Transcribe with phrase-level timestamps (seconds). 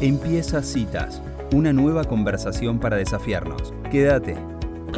[0.00, 1.20] Empieza Citas,
[1.52, 3.74] una nueva conversación para desafiarnos.
[3.90, 4.34] Quédate.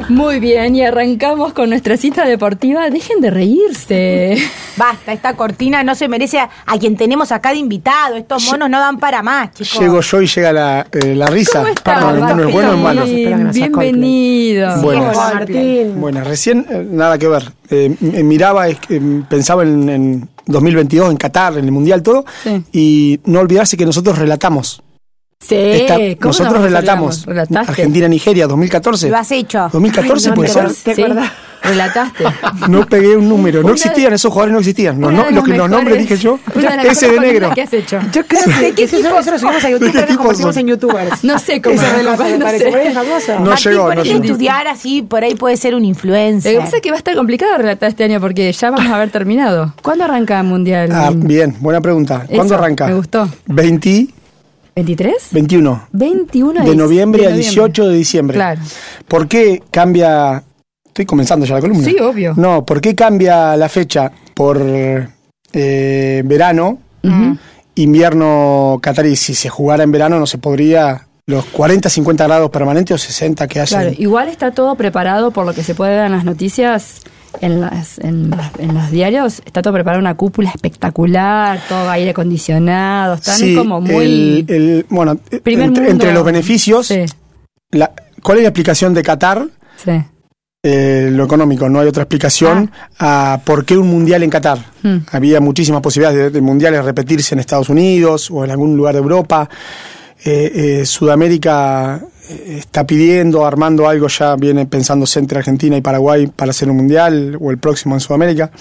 [0.07, 2.89] Muy bien, y arrancamos con nuestra cita deportiva.
[2.89, 4.37] Dejen de reírse.
[4.77, 8.15] Basta, esta cortina no se merece a, a quien tenemos acá de invitado.
[8.15, 9.77] Estos monos no dan para más, chicos.
[9.77, 11.59] Llego yo y llega la, eh, la risa.
[11.59, 13.01] ¿Cómo está, Perdón, no es bueno o es malo.
[13.01, 13.51] Martín?
[13.51, 14.81] Bienvenido.
[14.81, 15.17] Buenas.
[15.17, 15.99] Hola, Martín.
[15.99, 17.51] Bueno, recién eh, nada que ver.
[17.69, 18.77] Eh, miraba, eh,
[19.29, 22.25] pensaba en, en 2022, en Qatar, en el Mundial, todo.
[22.43, 22.63] Sí.
[22.71, 24.82] Y no olvidarse que nosotros relatamos.
[25.47, 25.85] Sí,
[26.19, 27.25] ¿cómo nosotros nos relatamos.
[27.55, 29.09] Argentina-Nigeria, 2014.
[29.09, 29.69] Lo has hecho.
[29.71, 30.69] 2014 puede ser.
[30.69, 31.03] ¿Sí?
[31.63, 32.25] ¿Relataste?
[32.69, 33.63] No pegué un número.
[33.63, 34.99] No existían, esos jugadores no existían.
[34.99, 36.37] No- de los que los nombres dije yo.
[36.55, 37.51] de Ese de negro.
[37.55, 37.99] que has hecho.
[38.11, 38.41] Yo creo
[38.75, 40.61] que, eso, eso lo subimos a YouTube, ¿De qué pero convertimos son?
[40.61, 41.23] en youtubers.
[41.23, 41.75] No sé cómo.
[41.75, 43.39] Ese reloj, me no.
[43.39, 46.53] No llegó, no estudiar así, por ahí puede ser un Lo influencer.
[46.53, 48.95] que pasa es que va a estar complicado relatar este año porque ya vamos a
[48.95, 49.73] haber terminado.
[49.81, 50.89] ¿Cuándo arranca el Mundial?
[50.91, 52.25] Ah, bien, buena pregunta.
[52.33, 52.87] ¿Cuándo arranca?
[52.87, 53.27] me gustó.
[53.47, 54.07] 20,
[54.75, 55.13] ¿23?
[55.31, 55.87] 21.
[55.91, 58.35] 21 De noviembre de a 18 de diciembre.
[58.35, 58.61] Claro.
[59.07, 60.43] ¿Por qué cambia?
[60.85, 61.83] Estoy comenzando ya la columna.
[61.83, 62.33] Sí, obvio.
[62.37, 64.11] No, ¿por qué cambia la fecha?
[64.33, 64.61] Por
[65.53, 67.37] eh, verano, Ujú.
[67.75, 69.15] invierno catarí.
[69.15, 73.47] Si se jugara en verano no se podría los 40, 50 grados permanentes o 60
[73.47, 73.79] que haya.
[73.79, 76.99] Claro, igual está todo preparado por lo que se puede ver en las noticias,
[77.41, 83.37] en, las, en, los diarios, está todo preparado, una cúpula espectacular, todo aire acondicionado, están
[83.37, 84.05] Sí, como muy...
[84.05, 85.91] el- el- bueno, Primer entre, mundo.
[85.91, 87.05] entre los beneficios, Sí,
[87.71, 89.47] la- ¿cuál es la explicación de Qatar?
[89.77, 89.91] sí.
[90.65, 94.59] Eh, lo económico, no hay otra explicación a por qué un mundial en Qatar.
[94.81, 94.99] Hmm.
[95.11, 99.01] Había muchísimas posibilidades de, de mundiales repetirse en Estados Unidos o en algún lugar de
[99.01, 99.49] Europa.
[100.23, 106.27] Eh, eh, Sudamérica eh, está pidiendo, armando algo, ya viene pensándose entre Argentina y Paraguay
[106.27, 108.51] para hacer un mundial o el próximo en Sudamérica.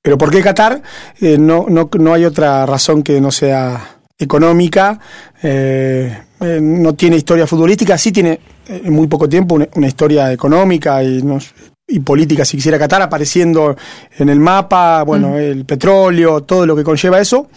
[0.00, 0.82] Pero ¿por qué Qatar?
[1.20, 4.98] Eh, no, no, no hay otra razón que no sea económica.
[5.42, 9.86] Eh, eh, no tiene historia futbolística, sí tiene eh, en muy poco tiempo una, una
[9.86, 11.38] historia económica y, no-
[11.86, 13.76] y política, si quisiera Qatar, apareciendo
[14.18, 17.48] en el mapa, bueno, el petróleo, todo lo que conlleva eso.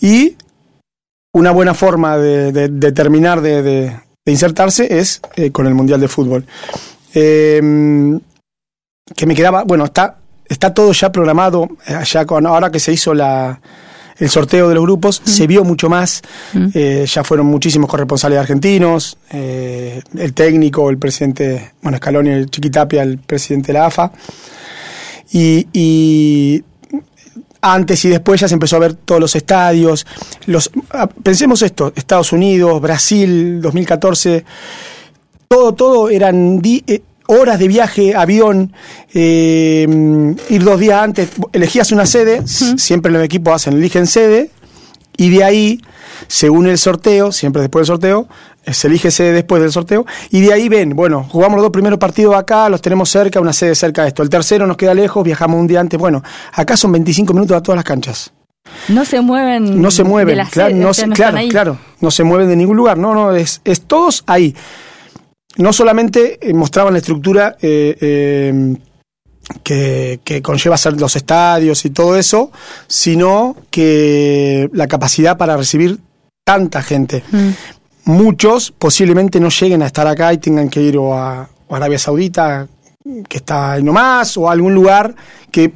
[0.00, 0.36] Y
[1.34, 3.62] una buena forma de, de- de terminar de,
[4.24, 6.44] de- insertarse es eh, con el Mundial de Fútbol.
[7.14, 8.18] Eh,
[9.16, 12.92] que me quedaba, bueno, está, está todo ya programado, eh, allá con, ahora que se
[12.92, 13.60] hizo la,
[14.18, 16.22] el sorteo de los grupos, se vio mucho más,
[16.52, 16.66] Mm.
[16.74, 23.02] eh, ya fueron muchísimos corresponsales argentinos, eh, el técnico, el presidente, bueno, Scaloni, el Chiquitapia,
[23.02, 24.12] el presidente de la AFA,
[25.32, 26.62] y, y
[27.62, 30.06] antes y después ya se empezó a ver todos los estadios.
[30.46, 34.44] Los, ah, pensemos esto, Estados Unidos, Brasil, 2014,
[35.48, 38.72] todo, todo eran di- eh, horas de viaje, avión,
[39.14, 39.86] eh,
[40.48, 44.50] ir dos días antes, elegías una sede, siempre los equipos hacen, eligen sede,
[45.16, 45.80] y de ahí,
[46.28, 48.28] según el sorteo, siempre después del sorteo,
[48.66, 51.98] se elige sede después del sorteo, y de ahí ven, bueno, jugamos los dos primeros
[51.98, 55.24] partidos acá, los tenemos cerca, una sede cerca de esto, el tercero nos queda lejos,
[55.24, 56.22] viajamos un día antes, bueno,
[56.52, 58.32] acá son 25 minutos a todas las canchas.
[58.88, 59.80] No se mueven.
[59.80, 62.56] No se mueven, la claro, no o sea, se- no claro, no se mueven de
[62.56, 64.54] ningún lugar, no, no, es, es todos ahí.
[65.56, 68.76] No solamente eh, mostraban la estructura eh, eh,
[69.64, 72.52] que, que conlleva ser los estadios y todo eso,
[72.86, 75.98] sino que la capacidad para recibir
[76.44, 77.24] tanta gente.
[77.32, 77.48] Mm.
[78.04, 81.76] Muchos posiblemente no lleguen a estar acá y tengan que ir o a, o a
[81.76, 82.66] Arabia Saudita,
[83.28, 85.14] que está ahí nomás, o a algún lugar
[85.50, 85.72] que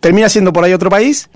[0.00, 1.28] termina siendo por ahí otro país,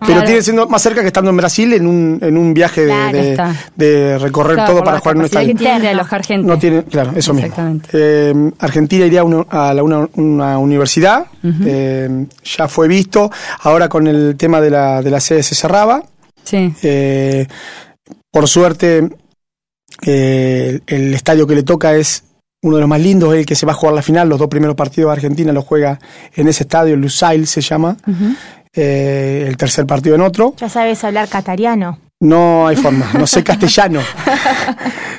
[0.00, 0.24] pero Claro.
[0.26, 3.18] tiene siendo más cerca que estando en Brasil en un, en un viaje de, Claro,
[3.18, 3.54] de- está.
[3.76, 5.54] de recorrer Claro, todo para jugar en un estadio.
[5.54, 6.46] de alojar gente.
[6.48, 7.54] No tiene, claro, eso mismo.
[7.92, 13.88] Eh, Argentina iría a, una, a la- una- una universidad, eh, ya fue visto, ahora
[13.88, 16.02] con el tema de la, de la sede se cerraba.
[16.44, 16.72] Sí.
[16.82, 17.46] Eh,
[18.30, 19.08] por suerte,
[20.02, 22.24] eh, el, el estadio que le toca es
[22.62, 24.28] uno de los más lindos, el que se va a jugar la final.
[24.28, 25.98] Los dos primeros partidos de Argentina los juega
[26.34, 27.96] en ese estadio, Lusail se llama.
[28.72, 30.54] Eh, el tercer partido en otro.
[30.56, 31.98] Ya sabes hablar catariano.
[32.24, 34.00] No hay forma, no sé castellano.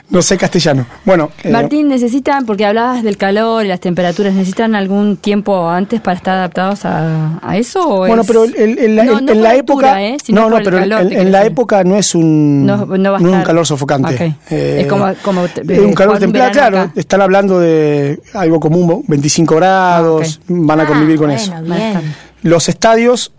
[0.10, 0.86] No sé castellano.
[1.04, 6.00] Bueno, eh, Martín, ¿necesitan, porque hablabas del calor y las temperaturas, ¿necesitan algún tiempo antes
[6.02, 7.88] para estar adaptados a, a eso?
[7.88, 9.56] O Bueno, es- pero el- el- en la, No, en- no en por la la
[9.56, 10.02] época.
[10.04, 10.18] ¿eh?
[10.24, 11.52] sino no, no, pero en- la decir.
[11.52, 12.66] época no es un.
[12.66, 14.36] No- no va a es un estar- calor sofocante.
[14.50, 16.80] Eh, Es como- como te- es un calor templado, claro.
[16.81, 16.92] acá.
[16.96, 21.51] Están hablando de algo común, 25 grados, Ah, van a convivir con Ah, eso.
[21.51, 21.88] bueno, bien.
[21.88, 22.04] estar.
[22.44, 23.31] Los estadios,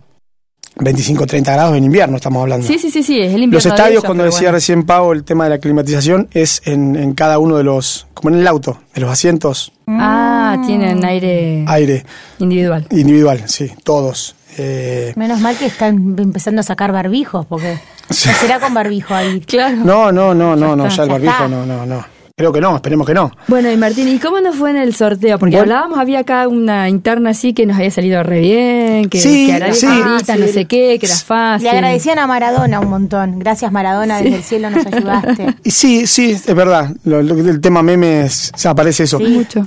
[0.79, 2.65] 25, 30 grados en invierno, estamos hablando.
[2.67, 4.51] Sí, sí, sí, sí, es el invierno Los de estadios, ellos, cuando decía bueno.
[4.53, 8.33] recién Pau, el tema de la climatización es en, en cada uno de los, como
[8.33, 12.05] en el auto, de los asientos, Ah, tienen aire aire
[12.39, 12.85] individual.
[12.91, 14.35] individual, sí, todos.
[14.57, 19.39] Eh, Menos mal que están empezando a sacar barbijos, porque no será con barbijo ahí.
[19.41, 19.77] Claro.
[19.77, 21.47] no, no, no, no, no, ya el barbijo, está.
[21.47, 22.03] no, no, no.
[22.39, 23.31] Creo que no, esperemos que no.
[23.47, 25.39] Bueno, y Martín, ¿y cómo nos fue en el sorteo?
[25.39, 25.73] Porque Bueno.
[25.73, 29.53] hablábamos, había acá una interna así que nos había salido re bien, que, Sí, que
[29.53, 29.87] Arabia sí.
[29.87, 31.63] Saudita, Ah, no sé qué, que era fácil.
[31.63, 33.39] Le agradecían a Maradona un montón.
[33.39, 35.55] Gracias Maradona, desde el cielo nos ayudaste.
[35.63, 36.91] Y sí, sí, es verdad.
[37.05, 39.17] Lo- lo- el tema memes, o sea, aparece eso.
[39.17, 39.23] Sí.
[39.29, 39.65] Mucho.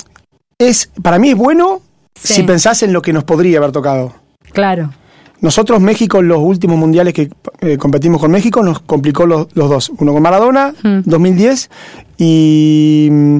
[0.56, 1.80] Es, para mí es bueno
[2.14, 2.34] Sí.
[2.34, 4.14] si pensás en lo que nos podría haber tocado.
[4.52, 4.92] Claro.
[5.40, 9.70] Nosotros, México, en los últimos mundiales que eh, competimos con México, nos complicó los, los
[9.70, 9.92] dos.
[9.98, 11.00] Uno con Maradona, Hmm.
[11.04, 11.70] 2010,
[12.18, 13.38] y mm,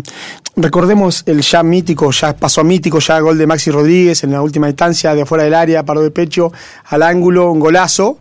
[0.56, 4.42] recordemos el ya mítico, ya pasó a mítico, ya gol de Maxi Rodríguez en la
[4.42, 6.52] última instancia, de afuera del área, paró de pecho,
[6.86, 8.18] al ángulo, un golazo.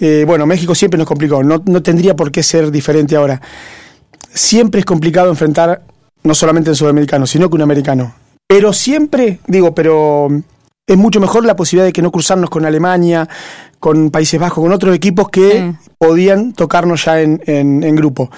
[0.00, 3.40] Eh, bueno, México siempre nos complicó, no, no tendría por qué ser diferente ahora.
[4.32, 5.82] Siempre es complicado enfrentar,
[6.22, 8.14] no solamente en sudamericano, sino que un americano.
[8.46, 10.28] Pero siempre, digo, pero
[10.92, 13.28] es mucho mejor la posibilidad de que no cruzarnos con Alemania,
[13.78, 15.50] con Países Bajos, con otros equipos que
[15.80, 15.90] Sí.
[15.98, 18.30] podían tocarnos ya en, en- en grupo.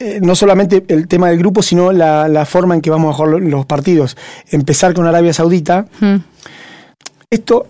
[0.00, 3.16] Eh, no solamente el tema del grupo, sino la, la forma en que vamos a
[3.16, 4.16] jugar lo- los partidos.
[4.50, 6.16] Empezar con Arabia Saudita, Mm.
[7.30, 7.66] esto,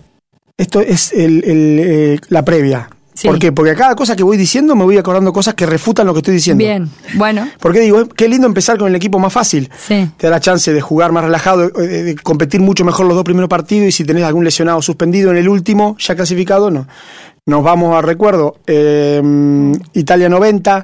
[0.57, 2.89] esto es el- el, eh, la previa.
[3.19, 3.27] Sí.
[3.27, 3.51] ¿Por qué?
[3.51, 6.19] Porque a cada cosa que voy diciendo me voy acordando cosas que refutan lo que
[6.19, 6.63] estoy diciendo.
[6.63, 6.89] Bien.
[7.15, 9.69] Bueno, Porque digo, eh, qué lindo empezar con el equipo más fácil.
[9.77, 10.09] sí.
[10.15, 13.15] Te da la chance de jugar más relajado, de, de- de competir mucho mejor los
[13.15, 16.87] dos primeros partidos y si tenés algún lesionado suspendido en el último, ya clasificado, no.
[17.45, 19.21] Nos vamos a recuerdo, eh,
[19.93, 20.83] Italia 90,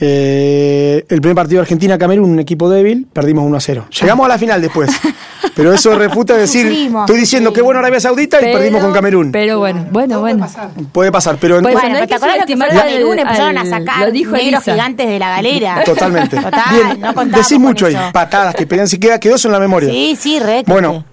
[0.00, 3.86] eh, el primer partido de Argentina-Camerún, un equipo débil, perdimos 1 a 0.
[4.00, 4.90] Llegamos a la final después,
[5.54, 7.54] pero eso refuta decir, Sufrimos, estoy diciendo sí.
[7.54, 9.32] que bueno Arabia Saudita y perdimos con Camerún.
[9.32, 10.46] Pero bueno, bueno, bueno.
[10.92, 12.66] Puede pasar, pero en- Pues, Bueno, no hay pero ¿te que acordás lo que fue
[12.66, 13.18] al- Camerún?
[13.18, 14.72] Empezaron a sacar lo dijo negros Elisa.
[14.72, 15.84] gigantes de la galera.
[15.84, 16.36] totalmente.
[16.36, 19.52] Total, Bien, no contábamos decís mucho ahí, patadas que pegan, si queda, quedó eso en
[19.52, 19.90] la memoria.
[19.90, 20.64] Sí, sí, re.
[20.66, 21.04] Bueno,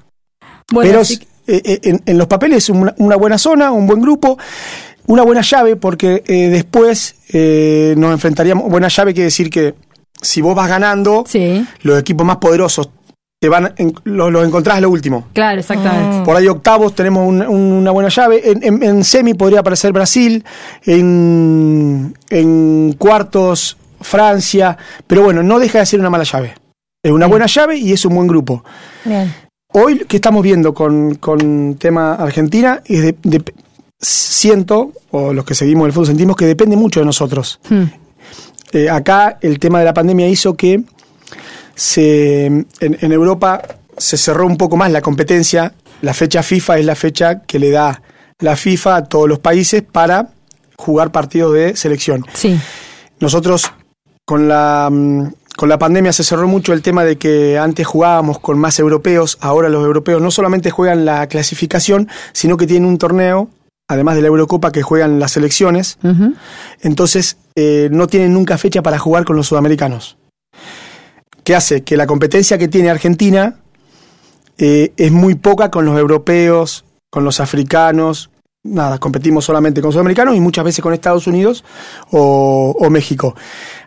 [0.72, 4.38] Bueno, pero eh, eh, en, en los papeles una, una buena zona, un buen grupo,
[5.08, 8.70] una buena llave, porque eh, después eh, nos enfrentaríamos.
[8.70, 9.74] Buena llave quiere decir que
[10.22, 12.90] si vos vas ganando, sí, los equipos más poderosos
[13.42, 15.28] te van en- los, los encontrás lo último.
[15.34, 16.26] claro, exactamente.
[16.26, 18.42] Por ahí octavos tenemos un- un- una buena llave.
[18.52, 20.44] En, en- en semi podría aparecer Brasil.
[20.86, 24.78] En, en cuartos Francia.
[25.08, 26.54] Pero bueno, no deja de ser una mala llave.
[27.02, 28.64] Es una buena llave y es un buen grupo.
[29.06, 29.34] Bien.
[29.72, 33.54] Hoy que estamos viendo con, con tema Argentina, es de- de-
[33.98, 37.60] siento, o los que seguimos el fútbol sentimos que depende mucho de nosotros.
[37.70, 37.84] Hmm.
[38.74, 40.84] Eh, acá el tema de la pandemia hizo que
[41.80, 43.62] se, en, en Europa
[43.98, 45.74] se cerró un poco más la competencia.
[46.02, 48.02] La fecha FIFA es la fecha que le da
[48.40, 50.30] la FIFA a todos los países para
[50.78, 52.26] jugar partidos de selección.
[52.34, 52.60] Sí,
[53.22, 53.72] Nosotros
[54.26, 58.40] con la, mm, con la pandemia se cerró mucho el tema de que antes jugábamos
[58.40, 62.98] con más europeos, ahora los europeos no solamente juegan la clasificación, sino que tienen un
[62.98, 63.50] torneo,
[63.88, 65.98] además de la Eurocopa, que juegan las selecciones,
[66.82, 70.18] entonces eh, no tienen nunca fecha para jugar con los sudamericanos.
[71.50, 71.82] ¿Qué hace?
[71.82, 73.56] Que la competencia que tiene Argentina
[74.60, 78.30] eh, es muy poca con los europeos, con los africanos.
[78.62, 81.64] Nada, competimos solamente con sudamericanos y muchas veces con Estados Unidos
[82.12, 83.34] o, o México.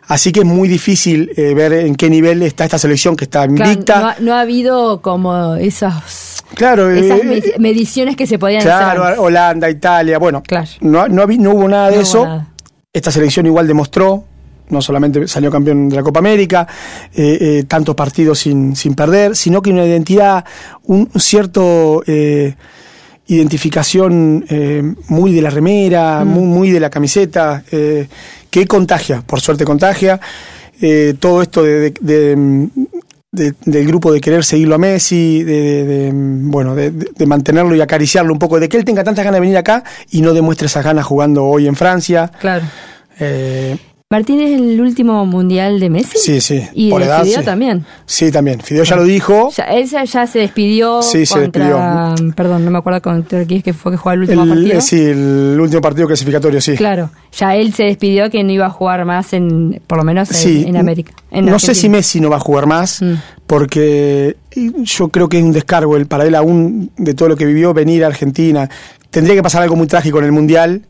[0.09, 3.47] Así que es muy difícil eh, ver en qué nivel está esta selección que está
[3.47, 3.99] Claro, invicta.
[4.01, 8.61] no, ha, no ha habido como esas, claro, esas eh, med- mediciones que se podían
[8.61, 9.19] claro, hacer.
[9.19, 10.67] Holanda, Italia, bueno, Claro.
[10.81, 12.25] no, no, no hubo nada de No eso.
[12.25, 12.47] nada.
[12.91, 14.25] Esta selección igual demostró,
[14.73, 16.67] no solamente salió campeón de la Copa América,
[17.15, 20.43] eh, eh, tantos partidos sin, sin perder, sino que una identidad,
[20.85, 22.55] un cierto eh,
[23.27, 24.45] identificación
[25.07, 30.19] muy de la remera, muy, muy de la camiseta, que contagia, por suerte contagia.
[31.19, 32.67] Todo esto de, de- de,
[33.31, 36.91] de- del grupo de querer seguirlo a Messi, de, de- de, bueno, de,
[37.25, 40.21] mantenerlo y acariciarlo un poco, de que él tenga tantas ganas de venir acá y
[40.21, 42.29] no demuestre esas ganas jugando hoy en Francia.
[42.39, 42.65] Claro.
[43.19, 43.77] Eh,
[44.13, 46.19] Martín es el último mundial de Messi.
[46.19, 46.63] sí, sí.
[46.75, 47.45] Y por de edad, Fideo sí.
[47.45, 47.85] también.
[48.05, 48.59] Sí, también.
[48.61, 49.49] Fideo ya lo dijo.
[49.57, 52.13] Ya, él ya, ya se despidió Sí, se contra.
[52.35, 54.77] Perdón, no me acuerdo contra quién es que fue que jugó el último El, partido.
[54.77, 56.75] eh, sí, el último partido clasificatorio, sí.
[56.75, 60.29] Claro, ya él se despidió que no iba a jugar más en, por lo menos
[60.29, 61.13] en, Sí, en América.
[61.31, 61.89] en no sé si.
[61.89, 63.13] Messi no va a jugar más, Mm.
[63.47, 64.35] porque
[64.83, 67.73] yo creo que es un descargo el, para él aún de todo lo que vivió
[67.73, 68.69] venir a Argentina.
[69.09, 70.81] Tendría que pasar algo muy trágico en el Mundial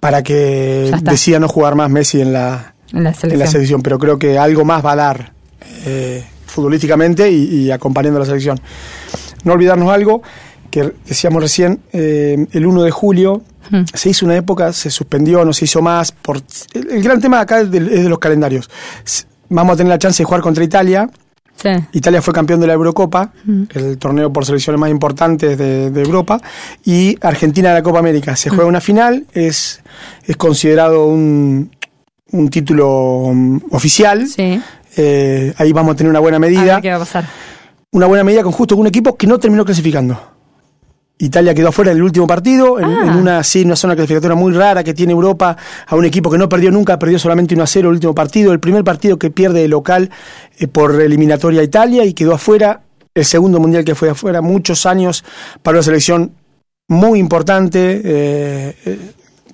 [0.00, 3.38] para que decida no jugar más Messi en la, en la en selección.
[3.40, 5.32] la selección, pero creo que algo más va a dar
[5.84, 8.60] eh, futbolísticamente y, y acompañando a la selección.
[9.44, 10.22] No olvidarnos algo
[10.70, 13.82] que decíamos recién, eh, el 1 de julio Hmm.
[13.92, 16.12] se hizo una época, se suspendió, no se hizo más.
[16.12, 16.40] Por,
[16.72, 18.70] el, el gran tema acá es de, es de los calendarios.
[19.48, 21.08] Vamos a tener la chance de jugar contra Italia
[21.56, 21.70] Sí.
[21.92, 23.32] Italia fue campeón de la Eurocopa,
[23.74, 26.38] el torneo por selecciones más importantes de, de Europa,
[26.84, 28.36] y Argentina de la Copa América.
[28.36, 29.80] Se juega una final, es,
[30.24, 31.70] es considerado un,
[32.32, 34.26] un título mm, oficial.
[34.26, 34.60] Sí.
[34.98, 36.74] Eh, ahí vamos a tener una buena A medida.
[36.74, 37.24] ver qué va a pasar.
[37.90, 40.35] Una buena medida con justo un equipo que no terminó clasificando.
[41.18, 43.04] Italia quedó afuera en el último partido, en, Ah.
[43.06, 45.56] en una, sí, una zona clasificatoria muy rara que tiene Europa,
[45.86, 48.52] a un equipo que no perdió nunca, perdió solamente 1 a 0 el último partido,
[48.52, 50.10] el primer partido que pierde de local
[50.58, 52.82] eh, por eliminatoria a Italia y quedó afuera,
[53.14, 55.24] el segundo mundial que fue afuera, muchos años
[55.62, 56.32] para una selección
[56.88, 58.98] muy importante, eh, eh,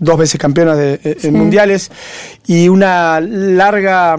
[0.01, 1.29] dos veces campeona de, Sí.
[1.29, 1.93] en mundiales
[2.45, 4.19] y una larga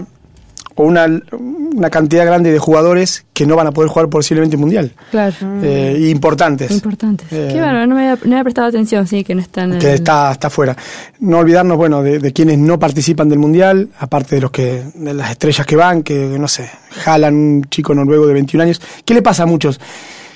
[0.76, 1.06] o una,
[1.40, 4.92] una cantidad grande de jugadores que no van a poder jugar posiblemente un mundial.
[5.10, 5.34] Claro.
[5.62, 6.70] Eh, importantes.
[6.70, 7.28] Importantes.
[7.32, 9.94] Eh, Qué bueno, no me, había, no había prestado atención, sí, que no están que
[9.94, 10.76] está, está fuera.
[11.20, 15.14] No olvidarnos, bueno, de, de quienes no participan del Mundial, aparte de los que, de
[15.14, 16.68] las estrellas que van, que no sé,
[17.04, 18.80] jalan un chico noruego de 21 años.
[19.04, 19.80] ¿Qué le pasa a muchos?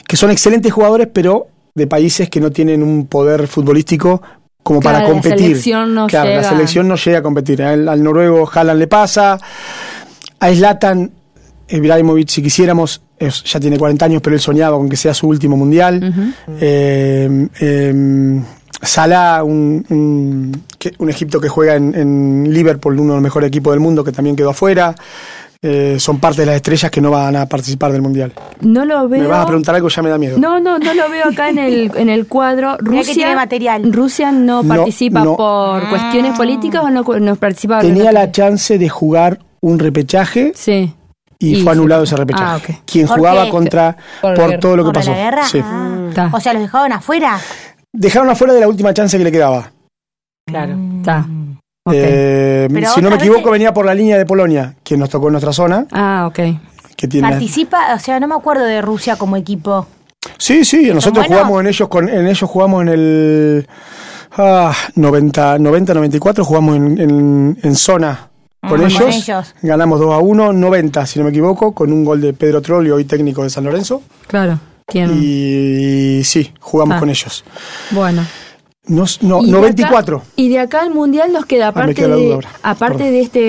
[0.06, 4.22] Que son excelentes jugadores, pero de países que no tienen un poder futbolístico
[4.62, 5.38] como Claro, para la competir.
[5.46, 6.42] selección no claro, llega.
[6.42, 7.62] la selección no llega a competir.
[7.62, 9.38] Al, al noruego Haaland le pasa,
[10.40, 11.10] a Zlatan
[11.68, 15.28] Ibrahimovic, si quisiéramos, es- ya tiene 40 años, pero él soñaba con que sea su
[15.28, 16.34] último mundial.
[16.60, 18.40] Eh, eh,
[18.80, 23.48] Salah, un, un, que- un Egipto que juega en, en Liverpool, uno de los mejores
[23.48, 24.94] equipos del mundo, que también quedó afuera.
[25.60, 28.32] Eh, son parte de las estrellas que no van a participar del mundial.
[28.60, 29.22] No lo veo.
[29.22, 30.38] Me vas a preguntar algo, ya me da miedo.
[30.38, 32.76] No, no, no lo veo acá en el, en el cuadro.
[32.80, 33.92] Mirá que Rusia, tiene material.
[33.92, 35.36] Rusia no, participa no.
[35.36, 37.80] por cuestiones políticas o no, no participa.
[37.80, 40.94] Tenía la chance de jugar un repechaje Sí.
[41.38, 42.44] y, Y fue anulado ese repechaje.
[42.44, 42.82] Ah, ok.
[42.86, 43.50] Quien ¿Por jugaba qué?
[43.50, 45.10] contra Por todo lo que ¿Por pasó.
[45.10, 45.44] la guerra?
[45.46, 45.60] Sí.
[45.62, 46.06] Ah.
[46.08, 46.30] Está.
[46.32, 47.38] O sea, los dejaban afuera.
[47.92, 49.70] Dejaron afuera de la última chance que le quedaba.
[50.46, 50.76] Claro.
[50.98, 51.26] Está.
[51.84, 51.94] Ok.
[51.96, 55.28] Eh, si no me equivoco, veces- venía por la línea de Polonia, quien nos tocó
[55.28, 56.38] en nuestra zona, ah, ok.
[56.96, 57.28] que tiene.
[57.28, 59.86] Participa, o sea, no me acuerdo de Rusia como equipo.
[60.36, 63.68] Sí, sí, nosotros jugamos en ellos con, en ellos jugamos en el
[64.36, 68.28] ah, 90, 90, 94, jugamos en, en, en zona
[68.68, 69.00] con, Ah, ellos.
[69.02, 69.54] con ellos.
[69.62, 72.96] Ganamos 2 a 1, 90, si no me equivoco, con un gol de Pedro Trollio,
[72.96, 74.02] hoy técnico de San Lorenzo.
[74.26, 74.58] Claro.
[74.86, 75.12] Tiene.
[75.14, 77.00] Y, sí, jugamos Ah.
[77.00, 77.44] con ellos.
[77.90, 78.24] Bueno.
[78.86, 80.16] Nos- no, Y de 94.
[80.18, 83.12] acá- y de acá al mundial nos queda, Ah, aparte, de, aparte Perdón.
[83.12, 83.40] de este,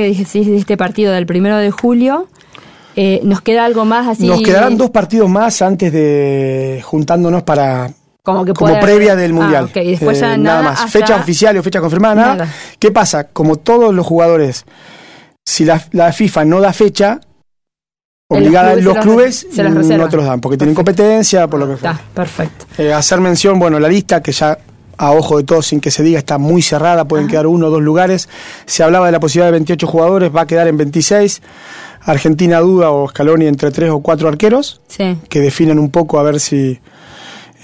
[0.43, 2.27] de este partido del primero de julio,
[2.97, 4.27] eh, nos queda algo más así.
[4.27, 7.89] Nos quedarán dos partidos más antes de juntándonos para
[8.21, 9.71] como, que como previa del Ah, mundial.
[9.73, 10.79] después Eh, ya nada, nada, más.
[10.81, 12.35] hasta- Fecha oficial o fecha confirmada, nada.
[12.35, 12.53] Nada.
[12.77, 13.23] ¿Qué pasa?
[13.29, 14.65] Como todos los jugadores,
[15.49, 17.19] si la, la FIFA no da fecha,
[18.29, 21.01] En los obligada clubes los clubes se no te los dan, porque tienen Perfecto.
[21.03, 22.09] competencia, por lo que Está, fuera.
[22.13, 22.65] perfecto.
[22.77, 24.57] Eh, hacer mención, bueno, la lista que ya
[24.97, 27.69] a ojo de todos, sin que se diga, está muy cerrada, pueden quedar uno o
[27.71, 28.27] dos lugares.
[28.65, 31.41] Se hablaba de la posibilidad de 28 jugadores, va a quedar en 26.
[32.01, 35.17] Argentina duda o Scaloni entre tres o cuatro arqueros Sí.
[35.29, 36.79] que definan un poco a ver si,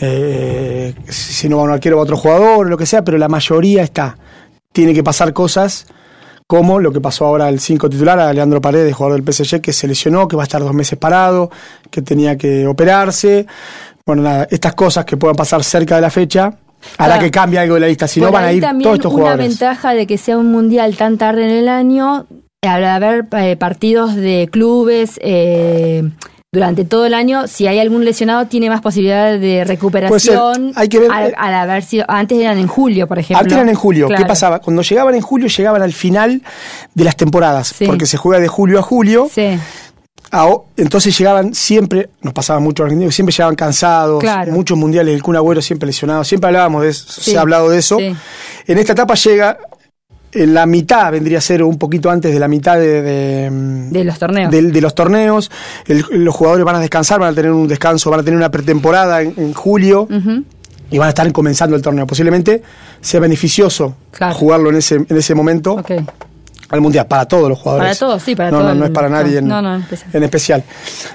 [0.02, 3.84] eh, si no va un arquero o otro jugador lo que sea, pero la mayoría
[3.84, 4.18] está.
[4.74, 5.88] Tiene que pasar cosas
[6.48, 9.74] como lo que pasó ahora al 5 titular, a Leandro Paredes, jugador del PSG, que
[9.74, 11.50] se lesionó, que va a estar dos meses parado,
[11.90, 13.48] que tenía que operarse.
[14.06, 16.44] Bueno, nada, estas cosas que puedan pasar cerca de la fecha
[16.98, 17.22] hará Claro.
[17.24, 19.48] que cambie algo de la lista, si no van a ir todos estos una jugadores.
[19.50, 22.28] ventaja de que sea un mundial tan tarde en el año,
[22.62, 26.04] al haber eh, partidos de clubes eh,
[26.56, 30.72] durante todo el año, si hay algún lesionado, tiene más posibilidades de recuperación.
[30.76, 33.40] Hay que ver- Al, al haber sido, antes eran en julio, por ejemplo.
[33.42, 34.08] Antes eran en julio.
[34.08, 34.24] Claro.
[34.24, 34.60] ¿Qué pasaba?
[34.60, 36.42] Cuando llegaban en julio, llegaban al final
[36.94, 37.86] de las temporadas, Sí.
[37.86, 39.30] porque se juega de julio a julio.
[39.32, 39.60] Sí,
[40.78, 44.52] entonces llegaban siempre, nos pasaba mucho argentinos, siempre llegaban cansados, Claro.
[44.52, 47.70] muchos mundiales, el Kun Agüero siempre lesionado, siempre hablábamos de eso, Sí, se ha hablado
[47.70, 47.98] de eso.
[48.00, 49.58] En esta etapa llega,
[50.36, 53.50] la mitad, vendría a ser un poquito antes de la mitad de, de,
[53.92, 54.52] de los torneos.
[54.52, 55.52] de los torneos,
[55.88, 58.52] El- los jugadores van a descansar, van a tener un descanso, van a tener una
[58.52, 60.08] pretemporada en, en julio
[60.92, 62.06] y van a estar comenzando el torneo.
[62.06, 62.62] Posiblemente
[63.02, 64.36] sea beneficioso Claro.
[64.36, 65.82] jugarlo en ese, en ese momento
[66.70, 67.98] al mundial, para todos los jugadores.
[67.98, 69.82] Para todos, sí, para no, todo No, no es para nadie en, no, no, en
[69.84, 70.10] especial.
[70.14, 70.64] en especial.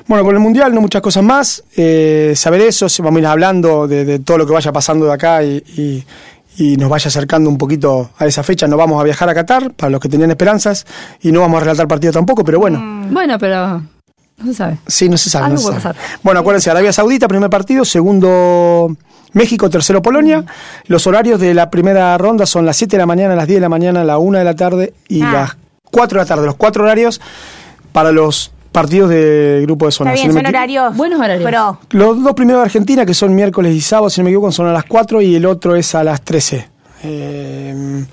[0.06, 1.64] Bueno, con el mundial no muchas cosas más.
[1.76, 5.12] eh, saber eso, vamos a ir hablando de, de todo lo que vaya pasando de
[5.12, 6.04] acá y, y-
[6.60, 8.66] y nos vaya acercando un poquito a esa fecha.
[8.66, 10.86] No vamos a viajar a Qatar, para los que tenían esperanzas,
[11.22, 12.78] y no vamos a relatar partido tampoco, pero bueno.
[13.10, 13.78] Bueno, pero
[14.36, 14.78] no se sabe.
[14.86, 15.46] Sí, no se sabe.
[15.46, 15.94] Algo no se puede sabe.
[15.94, 16.18] pasar.
[16.22, 18.94] Bueno, acuérdense, Arabia Saudita, primer partido, segundo
[19.32, 20.44] México, tercero Polonia.
[20.86, 23.60] Los horarios de la primera ronda son las 7 de la mañana, las 10 de
[23.62, 25.32] la mañana, la 1 de la tarde y Ah.
[25.32, 25.56] las
[25.90, 26.44] 4 de la tarde.
[26.46, 27.20] Los cuatro horarios
[27.92, 30.10] para los partidos de grupo de zona.
[30.12, 30.96] Está Si bien, no son horarios.
[30.96, 31.44] Buenos horarios.
[31.44, 34.52] Pero, Los dos primeros de Argentina, que son miércoles y sábado, si no me equivoco,
[34.52, 36.68] son a las 4 y el otro es a las 13.
[37.02, 38.04] Eh,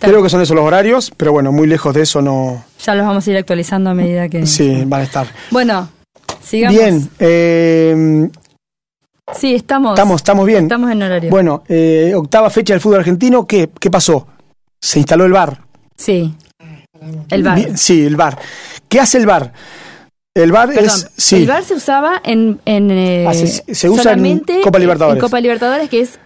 [0.00, 2.64] creo que son esos los horarios, pero bueno, muy lejos de eso no.
[2.84, 4.46] Ya los vamos a ir actualizando a medida que.
[4.46, 5.26] Sí, van a estar.
[5.50, 5.88] Bueno,
[6.42, 6.76] sigamos.
[6.78, 8.28] Bien, eh,
[9.32, 9.92] Sí, estamos.
[9.94, 10.64] estamos, estamos bien.
[10.64, 11.30] Estamos en horario.
[11.30, 14.26] Bueno, eh, octava fecha del fútbol argentino, ¿qué, ¿qué pasó?
[14.78, 15.60] Se instaló el VAR.
[15.96, 16.34] Sí.
[17.30, 17.76] El bar.
[17.76, 18.38] Sí, el VAR.
[18.88, 19.52] ¿Qué hace el VAR?
[20.34, 21.08] El VAR es...
[21.16, 25.16] Sí, El bar se usaba en, en eh, Ah, se- se usa en Copa Libertadores.
[25.16, 26.18] En Copa Libertadores, que es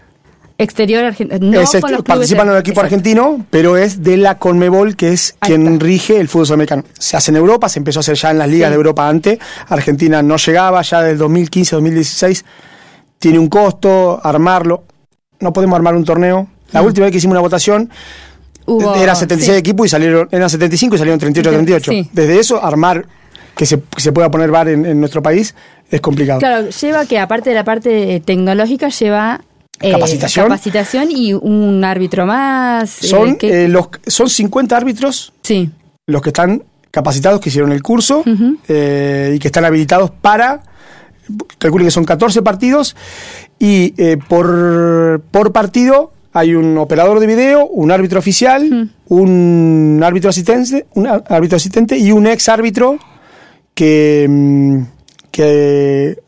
[0.56, 1.38] exterior argentino.
[1.52, 2.86] No este- participan en el equipo exacto.
[2.86, 5.84] argentino, pero es de la Conmebol, que es Ahí quien está.
[5.84, 6.84] rige el fútbol sudamericano.
[6.98, 8.70] Se hace en Europa, se empezó a hacer ya en las ligas Sí.
[8.72, 9.38] de Europa antes.
[9.68, 12.44] Argentina no llegaba, ya del 2015-2016
[13.18, 14.84] tiene un costo armarlo.
[15.40, 16.48] No podemos armar un torneo.
[16.72, 17.90] La última vez que hicimos una votación
[18.68, 19.58] Hubo- era 76 sí.
[19.58, 21.90] equipos y salieron, eran 75 y salieron 38 38.
[21.92, 22.10] Sí.
[22.12, 23.06] Desde eso, armar
[23.56, 25.54] que se, que se pueda poner VAR en, en nuestro país
[25.90, 26.38] es complicado.
[26.38, 29.40] Claro, lleva que aparte de la parte eh, tecnológica, lleva
[29.80, 30.46] eh, Capacitación.
[30.46, 33.02] capacitación y un árbitro más.
[33.02, 35.70] eh, Son, que- eh, los, son 50 árbitros sí.
[36.06, 40.62] los que están capacitados, que hicieron el curso y que están habilitados para,
[41.58, 42.96] calculen que son 14 partidos
[43.58, 50.30] y eh, por, por partido hay un operador de video, un árbitro oficial, un árbitro
[50.30, 52.98] asistente, un árbitro asistente y un ex árbitro
[53.74, 54.82] que, mm,
[55.30, 56.18] que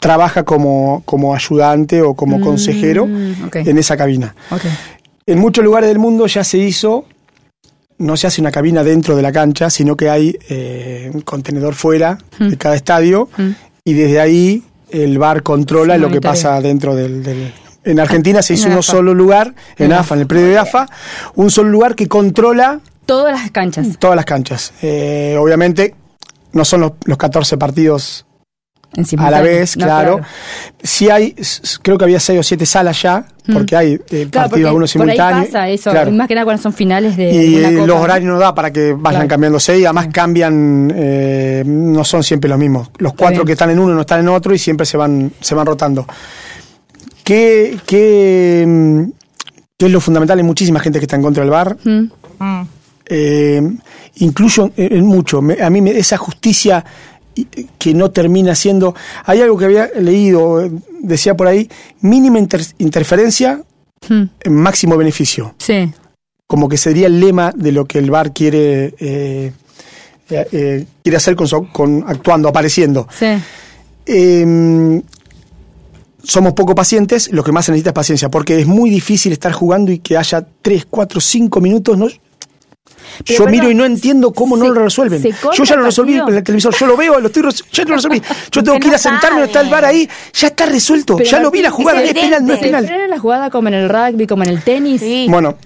[0.00, 3.56] trabaja como, como ayudante o como consejero Mm, ok.
[3.56, 4.34] en esa cabina.
[5.26, 7.06] En muchos lugares del mundo ya se hizo,
[7.98, 11.74] no se hace una cabina dentro de la cancha, sino que hay eh, un contenedor
[11.74, 13.28] fuera de cada estadio
[13.84, 17.22] y desde ahí el bar controla lo que pasa dentro del...
[17.22, 17.52] del-
[17.84, 18.82] En Argentina se hizo AFA.
[18.82, 20.88] solo lugar, en En AFA, en el predio de AFA,
[21.34, 23.86] un solo lugar que controla Todas las canchas.
[23.98, 24.72] todas las canchas.
[24.82, 25.94] Eh, obviamente
[26.52, 28.24] no son los, los 14 partidos
[29.18, 30.20] a la vez, No, claro.
[30.82, 31.34] Sí hay,
[31.82, 35.02] creo que había 6 o 7 salas ya, porque hay eh, Claro, partidos algunos por
[35.02, 35.46] ahí simultáneos.
[35.48, 36.12] pasa eso, Claro.
[36.12, 37.86] más que nada cuando son finales de y copa.
[37.88, 39.28] los horarios no da para que vayan Claro.
[39.28, 43.46] cambiándose y además cambian eh, no son siempre los mismos los cuatro bien.
[43.46, 46.06] que están en uno no están en otro y siempre se van se van rotando
[47.24, 49.02] ¿Qué, qué, mm,
[49.78, 52.10] qué es lo fundamental hay muchísima gente que está en contra del bar Mm.
[52.38, 52.68] Mm.
[53.06, 53.62] eh,
[54.16, 56.84] incluyo en, mucho a mí me- esa justicia
[57.78, 61.68] que no termina siendo hay algo que había leído decía por ahí
[62.02, 63.60] mínima inter- interferencia
[64.08, 64.24] Mm.
[64.50, 65.90] máximo beneficio Sí.
[66.46, 69.52] como que sería el lema de lo que el bar quiere eh,
[70.30, 73.06] eh, quiere hacer con, con actuando, apareciendo.
[73.10, 73.26] Sí.
[76.24, 79.52] Somos poco pacientes, lo que más se necesita es paciencia, porque es muy difícil estar
[79.52, 81.96] jugando y que haya 3, 4, 5 minutos.
[81.98, 82.06] ¿no?
[82.06, 82.18] Pero,
[83.38, 85.22] yo perdón, miro y no entiendo cómo no se- lo resuelven.
[85.22, 87.94] se Yo ya lo resolví en el televisor, yo lo veo, lo estoy ya lo
[87.96, 88.20] resolví.
[88.50, 91.28] Yo tengo Que ir a sentarme, no está el bar ahí, ya está resuelto, Pero
[91.30, 92.86] ya lo vi la jugada, es es penal, no es Se penal.
[92.86, 95.00] frena la jugada como en el rugby, como en el tenis.
[95.00, 95.26] Sí.
[95.28, 95.56] Bueno,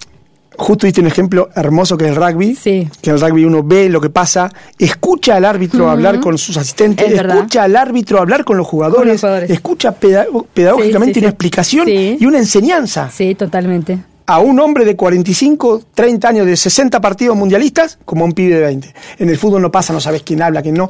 [0.59, 2.55] justo diste un ejemplo hermoso que es el rugby.
[2.55, 2.89] Sí.
[3.01, 6.57] Que en el rugby uno ve lo que pasa, escucha al árbitro hablar con sus
[6.57, 7.37] asistentes, Es verdad.
[7.37, 9.51] escucha al árbitro hablar con los jugadores, Con los jugadores.
[9.51, 13.09] escucha peda- pedagógicamente Sí, sí, una explicación y una enseñanza.
[13.11, 13.99] Sí, totalmente.
[14.27, 18.57] A un hombre de 45, 30 años, de 60 partidos mundialistas, como a un pibe
[18.57, 18.95] de 20.
[19.21, 20.87] En el fútbol no pasa, no sabes quién habla, quién no.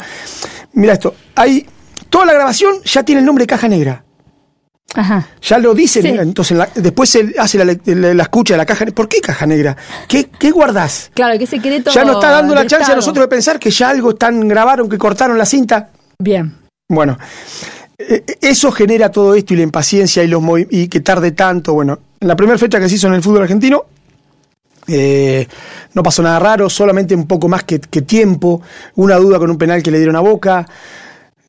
[0.73, 1.65] Mira esto, hay.
[2.11, 4.03] Toda la grabación ya tiene el nombre de caja negra.
[4.95, 5.27] Ajá.
[5.43, 6.09] Ya lo dicen, Sí.
[6.09, 8.95] entonces la- después se hace la, la- la escucha de la caja negra.
[8.95, 9.77] ¿Por qué caja negra?
[10.09, 11.11] ¿Qué, qué guardás?
[11.15, 11.91] Claro, que secreto.
[11.91, 14.89] Ya nos está dando la chance a nosotros de pensar que ya algo están grabaron,
[14.89, 15.91] que cortaron la cinta.
[16.19, 16.55] Bien.
[16.89, 17.19] Bueno,
[17.99, 21.75] eh, eso genera todo esto y la impaciencia y los y que tarde tanto.
[21.75, 23.85] Bueno, en la primera fecha que se hizo en el fútbol argentino
[24.87, 25.47] eh,
[25.93, 28.63] no pasó nada raro, solamente un poco más que, que tiempo,
[28.95, 30.67] una duda con un penal que le dieron a Boca.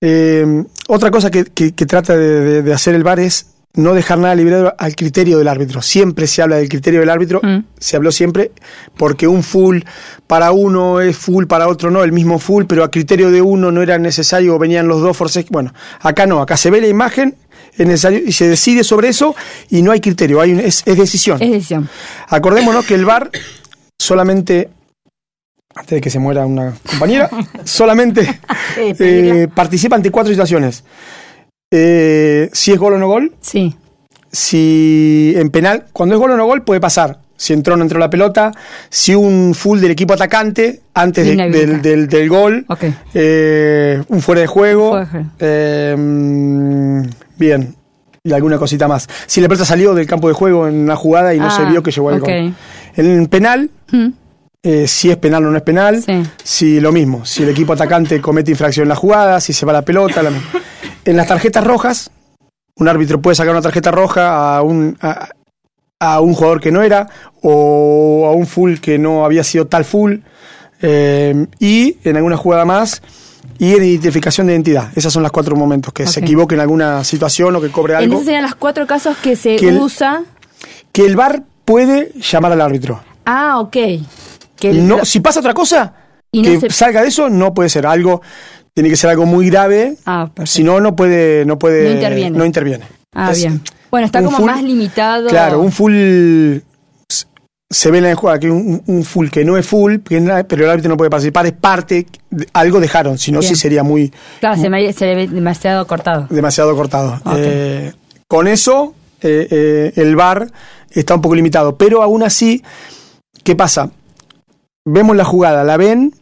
[0.01, 3.93] Eh, otra cosa que, que- que trata de, de- de hacer el VAR es no
[3.93, 5.81] dejar nada libre al criterio del árbitro.
[5.81, 7.59] Siempre se habla del criterio del árbitro, Mm.
[7.77, 8.51] se habló siempre,
[8.97, 9.81] porque un full
[10.25, 13.71] para uno es full, para otro no, el mismo full, pero a criterio de uno
[13.71, 15.45] no era necesario, venían los dos force.
[15.51, 17.35] Bueno, acá no, acá se ve la imagen,
[17.77, 19.35] es necesario y se decide sobre eso
[19.69, 21.41] y no hay criterio, hay un- es, es decisión.
[21.41, 21.88] Es decisión.
[22.29, 23.29] Acordémonos que el VAR
[23.99, 24.69] solamente,
[25.79, 27.29] antes de que se muera una compañera,
[27.63, 28.39] solamente
[28.77, 30.83] Eh, participa ante cuatro situaciones.
[31.71, 33.75] Eh, si es gol o no gol, Sí.
[34.31, 37.19] si en penal, cuando es gol o no gol puede pasar.
[37.37, 38.51] Si entró o no entró la pelota,
[38.89, 42.83] si un full del equipo atacante antes de- del, del- del gol, Ok.
[43.13, 45.95] eh, un fuera de juego, Fuera eh,
[47.37, 47.75] bien,
[48.23, 49.07] y alguna cosita más.
[49.25, 51.63] Si la pelota salió del campo de juego en una jugada y no Ah, se
[51.65, 52.53] vio que llegó al gol.
[52.97, 54.07] En penal, Mm.
[54.63, 56.22] Eh, si es penal o no es penal, Sí.
[56.43, 59.74] si lo mismo, si el equipo atacante comete infracción en la jugada, si se va
[59.74, 60.22] la pelota.
[60.24, 60.32] la-
[61.06, 62.12] En las tarjetas rojas,
[62.76, 65.30] un árbitro puede sacar una tarjeta roja a un, a,
[66.00, 67.08] a un jugador que no era,
[67.41, 70.17] o a un full que no había sido tal full,
[70.82, 73.02] eh, y en alguna jugada más,
[73.58, 74.89] y en identificación de identidad.
[74.95, 78.04] Esos son los cuatro momentos, que se equivoque en alguna situación o que cobre algo.
[78.06, 80.24] Entonces serían los cuatro casos que se Que el- usa.
[80.91, 83.02] Que el VAR puede llamar al árbitro.
[83.26, 83.76] Ah, ok.
[84.60, 85.93] Que No, si pasa otra cosa,
[86.32, 88.22] Y no que se- salga de eso, no puede ser algo,
[88.74, 92.38] tiene que ser algo muy grave, Ah, si no, no puede, no puede, No interviene.
[92.38, 92.86] no interviene.
[93.15, 93.62] Ah, Es bien.
[93.89, 95.28] Bueno, está como full- más limitado.
[95.30, 96.60] Claro, un full,
[97.72, 100.69] se ve en la jugada que un, un full que no es full, pero el
[100.69, 102.08] árbitro no puede participar, es parte,
[102.54, 106.28] algo dejaron, si no, sí sería muy, Claro, se, me, se ve demasiado cortado.
[106.30, 107.15] demasiado cortado.
[107.26, 107.34] Ok.
[107.38, 107.93] Eh,
[108.28, 110.52] con eso, eh, eh, el VAR
[110.91, 111.78] está un poco limitado.
[111.78, 112.63] Pero aún así,
[113.43, 113.91] ¿qué pasa?
[114.91, 116.13] Vemos la jugada, la ven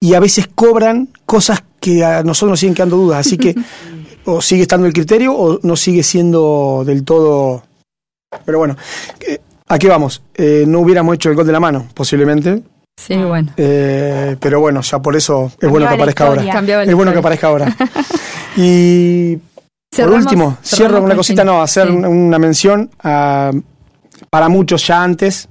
[0.00, 3.26] y a veces cobran cosas que a nosotros nos siguen quedando dudas.
[3.26, 3.54] Así que
[4.24, 7.62] o sigue estando el criterio o no sigue siendo del todo...
[8.44, 8.76] Pero bueno,
[9.20, 10.22] eh, ¿a qué vamos?
[10.34, 12.62] Eh, no hubiéramos hecho el gol de la mano, posiblemente.
[12.98, 13.52] Sí, bueno.
[13.56, 16.82] Eh, pero bueno, ya por eso es Cambiaba bueno que aparezca ahora.
[16.84, 17.76] Es bueno que aparezca ahora.
[18.56, 19.36] Y
[19.96, 21.92] por último, cerramos cierro una cosita, no, hacer Sí.
[21.94, 23.50] una- una mención a,
[24.30, 25.48] para muchos ya antes,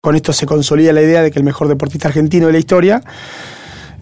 [0.00, 3.02] con esto se consolida la idea de que el mejor deportista argentino de la historia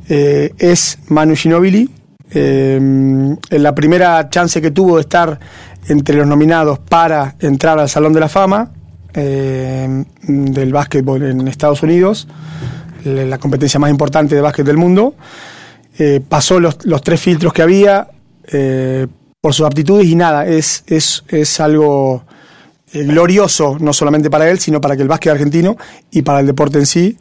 [0.08, 1.90] eh, es Manu Ginóbili.
[2.30, 5.38] Eh, en la primera chance que tuvo de estar
[5.88, 8.72] entre los nominados para entrar al Salón de la Fama
[9.14, 12.26] eh, del básquetbol en Estados Unidos,
[13.04, 15.14] la competencia más importante de básquet del mundo,
[16.28, 18.08] pasó los, tres filtros que había
[19.40, 22.24] por sus aptitudes y nada, es, es, es algo
[22.92, 25.76] eh, glorioso, no solamente para él, sino para que el básquet argentino
[26.10, 27.18] y para el deporte en sí,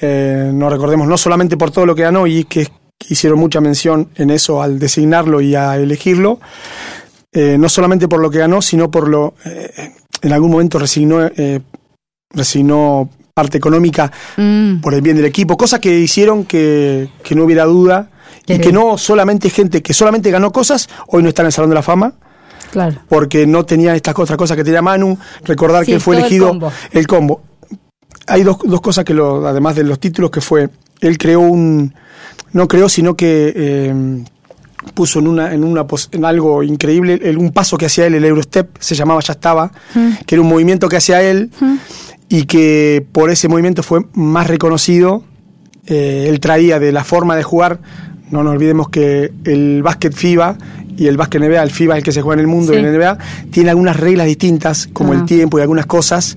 [0.00, 2.68] eh, nos recordemos no solamente por todo lo que ganó y que,
[3.08, 6.40] hicieron mucha mención en eso al designarlo y a elegirlo,
[7.32, 11.30] eh, no solamente por lo que ganó, sino por lo, eh, en algún momento resignó,
[12.34, 17.44] resignó parte económica Mm, por el bien del equipo, cosas que hicieron que, que no
[17.44, 18.10] hubiera duda
[18.46, 21.70] y que no solamente gente que solamente ganó cosas, hoy no está en el Salón
[21.70, 22.14] de la Fama,
[22.70, 22.96] claro.
[23.08, 26.48] porque no tenía estas otras cosas que tenía Manu, recordar Sí, que fue el elegido
[26.48, 26.72] combo.
[26.92, 27.42] el combo.
[28.26, 30.68] Hay dos, dos cosas que lo, además de los títulos, que fue,
[31.00, 31.94] él creó un,
[32.52, 34.24] no creó, sino que eh,
[34.94, 38.14] puso en una, en una pos- en algo increíble, el- un paso que hacía él,
[38.14, 39.72] el Eurostep, se llamaba Ya estaba,
[40.26, 41.50] que era un movimiento que hacía él
[42.28, 45.22] y que por ese movimiento fue más reconocido.
[45.86, 47.80] Eh, él traía de la forma de jugar,
[48.30, 50.56] no nos olvidemos que el básquet FIBA
[50.96, 52.78] y el básquet NBA, el FIBA es el que se juega en el mundo, Sí.
[52.78, 53.18] y el NBA,
[53.50, 55.16] tiene algunas reglas distintas, como Ah.
[55.16, 56.36] el tiempo y algunas cosas,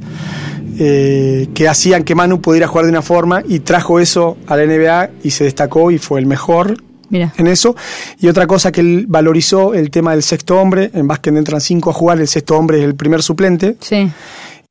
[0.80, 4.64] eh, que hacían que Manu pudiera jugar de una forma y trajo eso a la
[4.64, 6.78] NBA y se destacó y fue el mejor
[7.10, 7.34] Mira.
[7.38, 7.76] en eso.
[8.20, 10.90] Y otra cosa que él valorizó, el tema del sexto hombre.
[10.94, 13.76] En básquet entran cinco a jugar, el sexto hombre es el primer suplente.
[13.82, 14.10] Sí.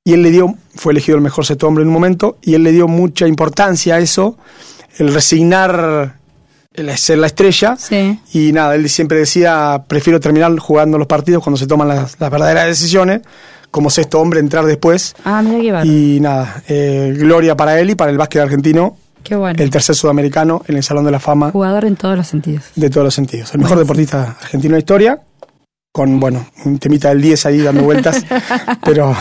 [0.05, 2.63] Y él le dio, fue elegido el mejor sexto hombre en un momento, y él
[2.63, 4.39] le dio mucha importancia a eso,
[4.99, 6.17] el resignar
[6.97, 7.77] ser la estrella.
[7.77, 8.19] Sí.
[8.33, 12.31] Y nada, él siempre decía, prefiero terminar jugando los partidos cuando se toman las, las
[12.31, 13.21] verdaderas decisiones,
[13.71, 15.15] como sexto hombre, entrar después.
[15.25, 15.91] Ah, mira qué bárbaro.
[15.91, 19.63] Y nada, eh, gloria para él y para el básquet argentino, Qué bueno.
[19.63, 22.65] el tercer sudamericano en el Salón de la Fama Jugador en todos los sentidos.
[22.75, 23.53] de todos los sentidos.
[23.55, 23.95] El mejor Buenísimo.
[24.19, 25.21] deportista argentino de la historia,
[25.93, 28.25] con, bueno, un temita del 10 ahí dando vueltas.
[28.85, 29.15] pero,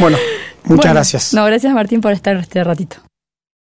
[0.00, 0.18] bueno,
[0.64, 1.34] muchas Bueno, gracias.
[1.34, 2.96] No, gracias Martín por estar este ratito.